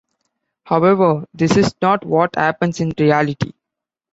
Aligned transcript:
However, 0.63 1.27
this 1.35 1.57
is 1.57 1.75
not 1.79 2.03
what 2.03 2.35
happens 2.35 2.79
in 2.79 2.91
reality. 2.97 3.53